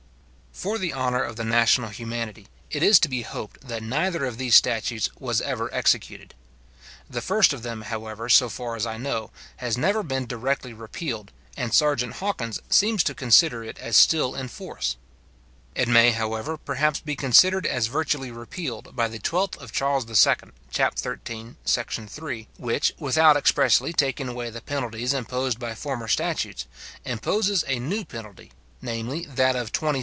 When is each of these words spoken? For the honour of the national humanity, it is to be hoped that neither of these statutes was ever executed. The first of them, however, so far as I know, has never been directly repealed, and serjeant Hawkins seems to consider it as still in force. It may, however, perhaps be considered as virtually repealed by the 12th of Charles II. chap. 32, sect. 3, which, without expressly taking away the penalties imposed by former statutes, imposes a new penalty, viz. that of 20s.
For 0.53 0.77
the 0.77 0.91
honour 0.93 1.23
of 1.23 1.37
the 1.37 1.45
national 1.45 1.89
humanity, 1.89 2.47
it 2.69 2.83
is 2.83 2.99
to 2.99 3.07
be 3.09 3.21
hoped 3.21 3.61
that 3.65 3.81
neither 3.81 4.25
of 4.25 4.37
these 4.37 4.53
statutes 4.53 5.09
was 5.17 5.39
ever 5.39 5.73
executed. 5.73 6.35
The 7.09 7.21
first 7.21 7.53
of 7.53 7.63
them, 7.63 7.83
however, 7.83 8.27
so 8.27 8.49
far 8.49 8.75
as 8.75 8.85
I 8.85 8.97
know, 8.97 9.31
has 9.57 9.77
never 9.77 10.03
been 10.03 10.25
directly 10.27 10.73
repealed, 10.73 11.31
and 11.55 11.73
serjeant 11.73 12.15
Hawkins 12.15 12.61
seems 12.69 13.01
to 13.05 13.15
consider 13.15 13.63
it 13.63 13.79
as 13.79 13.95
still 13.95 14.35
in 14.35 14.49
force. 14.49 14.97
It 15.73 15.87
may, 15.87 16.11
however, 16.11 16.57
perhaps 16.57 16.99
be 16.99 17.15
considered 17.15 17.65
as 17.65 17.87
virtually 17.87 18.29
repealed 18.29 18.93
by 18.93 19.07
the 19.07 19.19
12th 19.19 19.57
of 19.57 19.71
Charles 19.71 20.05
II. 20.09 20.35
chap. 20.69 20.95
32, 20.95 21.55
sect. 21.63 21.93
3, 21.93 22.47
which, 22.57 22.91
without 22.99 23.37
expressly 23.37 23.93
taking 23.93 24.27
away 24.27 24.49
the 24.49 24.61
penalties 24.61 25.13
imposed 25.13 25.59
by 25.59 25.73
former 25.73 26.09
statutes, 26.09 26.67
imposes 27.05 27.63
a 27.69 27.79
new 27.79 28.03
penalty, 28.03 28.51
viz. 28.81 29.27
that 29.35 29.55
of 29.55 29.71
20s. 29.71 29.99